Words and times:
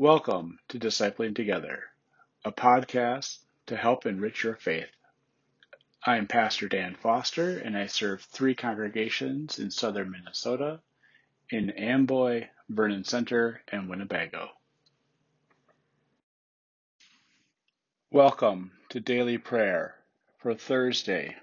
Welcome 0.00 0.58
to 0.68 0.78
Discipling 0.78 1.34
Together, 1.34 1.82
a 2.42 2.50
podcast 2.50 3.36
to 3.66 3.76
help 3.76 4.06
enrich 4.06 4.42
your 4.42 4.56
faith. 4.56 4.88
I 6.06 6.16
am 6.16 6.26
Pastor 6.26 6.68
Dan 6.68 6.94
Foster, 6.94 7.58
and 7.58 7.76
I 7.76 7.84
serve 7.84 8.22
three 8.22 8.54
congregations 8.54 9.58
in 9.58 9.70
southern 9.70 10.10
Minnesota 10.10 10.80
in 11.50 11.68
Amboy, 11.68 12.48
Vernon 12.70 13.04
Center, 13.04 13.60
and 13.68 13.90
Winnebago. 13.90 14.48
Welcome 18.10 18.72
to 18.88 19.00
Daily 19.00 19.36
Prayer 19.36 19.96
for 20.38 20.54
Thursday, 20.54 21.36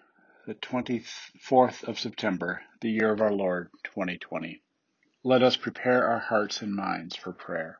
the 0.48 0.56
24th 0.56 1.84
of 1.84 2.00
September, 2.00 2.64
the 2.82 2.90
year 2.90 3.14
of 3.14 3.22
our 3.22 3.34
Lord 3.34 3.70
2020. 3.84 4.64
Let 5.24 5.44
us 5.44 5.56
prepare 5.56 6.08
our 6.08 6.18
hearts 6.18 6.64
and 6.64 6.74
minds 6.74 7.16
for 7.16 7.32
prayer. 7.32 7.80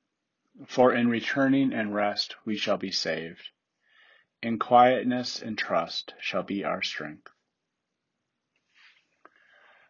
For 0.67 0.93
in 0.93 1.09
returning 1.09 1.73
and 1.73 1.93
rest 1.93 2.35
we 2.45 2.55
shall 2.55 2.77
be 2.77 2.91
saved. 2.91 3.49
In 4.41 4.59
quietness 4.59 5.41
and 5.41 5.57
trust 5.57 6.13
shall 6.19 6.43
be 6.43 6.63
our 6.63 6.81
strength. 6.81 7.27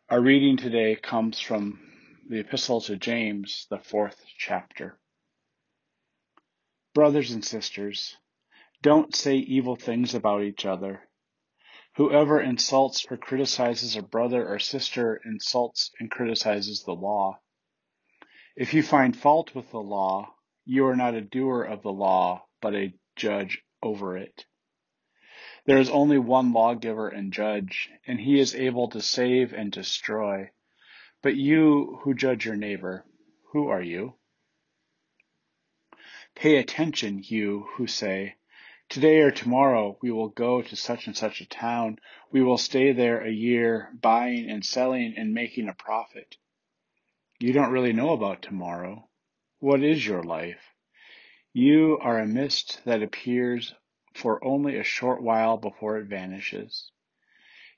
Our 0.09 0.22
reading 0.22 0.58
today 0.58 0.95
comes 0.95 1.39
from 1.39 1.80
the 2.28 2.39
Epistle 2.39 2.82
to 2.82 2.95
James, 2.95 3.67
the 3.70 3.80
fourth 3.80 4.23
chapter. 4.38 5.00
Brothers 6.94 7.32
and 7.32 7.44
sisters, 7.44 8.17
don't 8.82 9.16
say 9.16 9.38
evil 9.38 9.76
things 9.76 10.14
about 10.16 10.44
each 10.44 10.66
other. 10.66 11.08
Whoever 11.95 12.42
insults 12.42 13.06
or 13.09 13.17
criticizes 13.17 13.95
a 13.95 14.02
brother 14.02 14.48
or 14.48 14.59
sister 14.59 15.22
insults 15.26 15.92
and 16.00 16.09
criticizes 16.09 16.84
the 16.84 16.94
law. 16.94 17.39
If 18.56 18.73
you 18.73 18.84
find 18.84 19.16
fault 19.16 19.54
with 19.54 19.72
the 19.72 19.82
law, 19.82 20.36
you 20.66 20.86
are 20.88 20.95
not 20.95 21.16
a 21.16 21.22
doer 21.22 21.64
of 21.64 21.81
the 21.81 21.92
law, 21.92 22.45
but 22.62 22.76
a 22.76 22.94
judge 23.16 23.64
over 23.81 24.17
it. 24.17 24.45
There 25.66 25.80
is 25.80 25.90
only 25.90 26.17
one 26.17 26.54
lawgiver 26.54 27.08
and 27.08 27.31
judge, 27.31 27.90
and 28.08 28.20
he 28.20 28.40
is 28.40 28.56
able 28.56 28.89
to 28.89 29.02
save 29.02 29.54
and 29.54 29.72
destroy. 29.72 30.52
But 31.22 31.36
you 31.36 32.00
who 32.02 32.14
judge 32.14 32.45
your 32.45 32.56
neighbor, 32.56 33.06
who 33.52 33.67
are 33.67 33.82
you? 33.82 34.16
Pay 36.36 36.58
attention, 36.58 37.22
you 37.23 37.67
who 37.76 37.86
say, 37.86 38.38
Today 38.89 39.20
or 39.20 39.32
tomorrow 39.32 39.98
we 40.02 40.12
will 40.12 40.30
go 40.30 40.62
to 40.62 40.76
such 40.76 41.08
and 41.08 41.16
such 41.16 41.42
a 41.42 41.48
town. 41.48 42.00
We 42.32 42.42
will 42.42 42.58
stay 42.58 42.92
there 42.92 43.22
a 43.22 43.32
year, 43.32 43.89
buying 43.94 44.50
and 44.50 44.66
selling 44.66 45.14
and 45.16 45.34
making 45.34 45.70
a 45.70 45.73
profit. 45.73 46.38
You 47.39 47.54
don't 47.54 47.72
really 47.72 47.94
know 47.94 48.14
about 48.14 48.42
tomorrow. 48.42 49.08
What 49.62 49.84
is 49.84 50.08
your 50.08 50.23
life? 50.23 50.73
You 51.54 52.00
are 52.02 52.17
a 52.17 52.26
mist 52.26 52.81
that 52.86 53.04
appears 53.04 53.76
for 54.16 54.44
only 54.44 54.78
a 54.78 54.84
short 54.84 55.22
while 55.22 55.58
before 55.58 56.00
it 56.00 56.08
vanishes. 56.08 56.92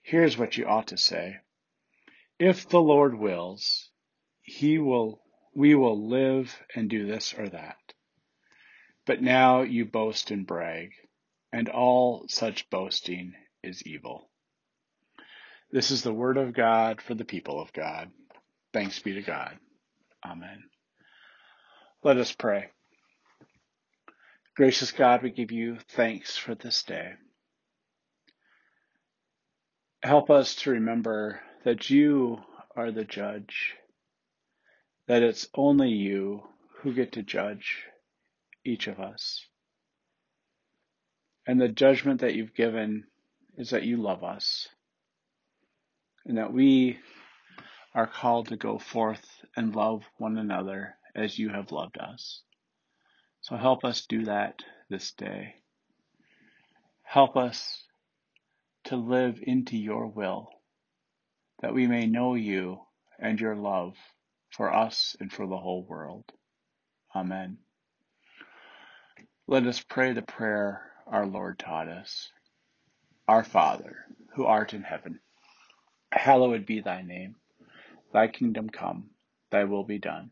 Here's 0.01 0.38
what 0.38 0.55
you 0.55 0.66
ought 0.66 0.88
to 0.88 0.97
say. 0.97 1.39
If 2.39 2.69
the 2.69 2.79
Lord 2.79 3.19
wills, 3.19 3.89
he 4.41 4.79
will, 4.79 5.21
we 5.53 5.75
will 5.75 6.07
live 6.07 6.57
and 6.73 6.89
do 6.89 7.05
this 7.05 7.33
or 7.33 7.49
that. 7.49 7.94
But 9.05 9.21
now 9.21 9.63
you 9.63 9.83
boast 9.83 10.31
and 10.31 10.47
brag, 10.47 10.94
and 11.51 11.67
all 11.67 12.23
such 12.29 12.69
boasting 12.69 13.33
is 13.61 13.83
evil. 13.85 14.29
This 15.69 15.91
is 15.91 16.01
the 16.01 16.13
word 16.13 16.38
of 16.38 16.53
God 16.53 17.01
for 17.01 17.13
the 17.13 17.25
people 17.25 17.61
of 17.61 17.73
God. 17.73 18.09
Thanks 18.71 19.00
be 19.00 19.15
to 19.15 19.21
God. 19.21 19.59
Amen. 20.25 20.63
Let 22.05 22.17
us 22.17 22.33
pray. 22.33 22.65
Gracious 24.57 24.91
God, 24.91 25.23
we 25.23 25.29
give 25.29 25.53
you 25.53 25.77
thanks 25.91 26.35
for 26.35 26.53
this 26.53 26.83
day. 26.83 27.13
Help 30.03 30.29
us 30.29 30.55
to 30.55 30.71
remember 30.71 31.39
that 31.63 31.89
you 31.89 32.39
are 32.75 32.91
the 32.91 33.05
judge, 33.05 33.75
that 35.07 35.23
it's 35.23 35.47
only 35.55 35.91
you 35.91 36.43
who 36.81 36.93
get 36.93 37.13
to 37.13 37.23
judge 37.23 37.85
each 38.65 38.87
of 38.87 38.99
us. 38.99 39.47
And 41.47 41.61
the 41.61 41.69
judgment 41.69 42.19
that 42.19 42.35
you've 42.35 42.53
given 42.53 43.05
is 43.57 43.69
that 43.69 43.83
you 43.83 43.95
love 43.95 44.25
us 44.25 44.67
and 46.25 46.37
that 46.37 46.51
we 46.51 46.99
are 47.95 48.07
called 48.07 48.49
to 48.49 48.57
go 48.57 48.77
forth 48.77 49.25
and 49.55 49.73
love 49.73 50.03
one 50.17 50.37
another 50.37 50.97
as 51.16 51.38
you 51.38 51.50
have 51.50 51.72
loved 51.72 51.97
us. 51.97 52.41
So 53.41 53.56
help 53.56 53.84
us 53.84 54.06
do 54.07 54.25
that 54.25 54.63
this 54.90 55.12
day. 55.12 55.56
Help 57.03 57.35
us 57.35 57.84
to 58.85 58.96
live 58.96 59.40
into 59.41 59.78
your 59.78 60.07
will, 60.07 60.50
that 61.62 61.74
we 61.74 61.88
may 61.88 62.06
know 62.06 62.35
you 62.35 62.79
and 63.19 63.40
your 63.40 63.56
love 63.56 63.96
for 64.51 64.74
us 64.74 65.16
and 65.19 65.31
for 65.31 65.46
the 65.46 65.57
whole 65.57 65.84
world. 65.84 66.25
Amen. 67.16 67.57
Let 69.47 69.68
us 69.68 69.81
pray 69.81 70.13
the 70.13 70.22
prayer 70.22 70.81
our 71.06 71.25
Lord 71.25 71.59
taught 71.59 71.90
us. 71.90 72.30
Our 73.28 73.44
Father, 73.44 74.06
who 74.35 74.45
art 74.45 74.74
in 74.74 74.84
heaven, 74.84 75.19
hallowed 76.12 76.66
be 76.66 76.81
thy 76.81 77.01
name. 77.01 77.35
Thy 78.13 78.28
kingdom 78.28 78.69
come, 78.69 79.09
thy 79.51 79.66
will 79.66 79.84
be 79.84 80.00
done 80.00 80.31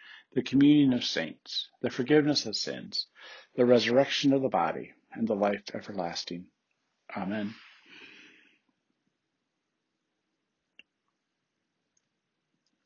the 0.33 0.41
communion 0.41 0.93
of 0.93 1.03
saints, 1.03 1.67
the 1.81 1.89
forgiveness 1.89 2.45
of 2.45 2.55
sins, 2.55 3.07
the 3.55 3.65
resurrection 3.65 4.31
of 4.31 4.41
the 4.41 4.49
body, 4.49 4.93
and 5.13 5.27
the 5.27 5.35
life 5.35 5.63
everlasting. 5.73 6.45
Amen. 7.15 7.53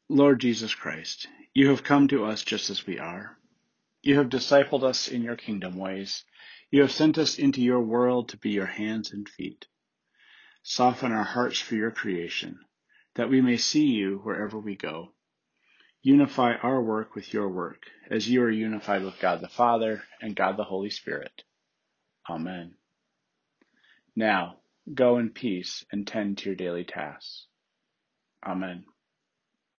Lord 0.09 0.39
Jesus 0.39 0.73
Christ, 0.73 1.27
you 1.53 1.69
have 1.69 1.83
come 1.83 2.07
to 2.07 2.25
us 2.25 2.43
just 2.43 2.69
as 2.69 2.85
we 2.87 2.99
are. 2.99 3.37
You 4.01 4.17
have 4.17 4.29
discipled 4.29 4.83
us 4.83 5.07
in 5.07 5.23
your 5.23 5.35
kingdom 5.35 5.77
ways. 5.77 6.23
You 6.71 6.81
have 6.81 6.91
sent 6.91 7.17
us 7.17 7.37
into 7.37 7.61
your 7.61 7.81
world 7.81 8.29
to 8.29 8.37
be 8.37 8.51
your 8.51 8.65
hands 8.65 9.11
and 9.11 9.27
feet. 9.27 9.67
Soften 10.63 11.11
our 11.11 11.23
hearts 11.23 11.59
for 11.59 11.75
your 11.75 11.91
creation, 11.91 12.59
that 13.15 13.29
we 13.29 13.41
may 13.41 13.57
see 13.57 13.85
you 13.85 14.19
wherever 14.23 14.59
we 14.59 14.75
go 14.75 15.14
Unify 16.05 16.53
our 16.61 16.83
work 16.83 17.15
with 17.15 17.33
your 17.33 17.49
work, 17.49 17.81
as 18.11 18.29
you 18.29 18.43
are 18.43 18.51
unified 18.51 19.03
with 19.03 19.19
God 19.19 19.41
the 19.41 19.47
Father 19.47 20.03
and 20.21 20.35
God 20.35 20.55
the 20.55 20.63
Holy 20.63 20.91
Spirit. 20.91 21.41
Amen. 22.29 22.75
Now, 24.15 24.57
go 24.93 25.17
in 25.17 25.31
peace 25.31 25.83
and 25.91 26.05
tend 26.05 26.37
to 26.37 26.45
your 26.45 26.55
daily 26.55 26.83
tasks. 26.83 27.47
Amen. 28.45 28.85